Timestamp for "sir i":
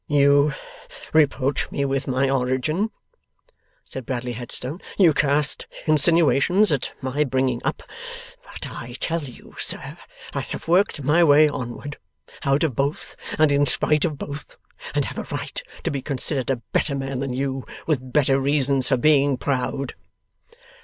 9.59-10.39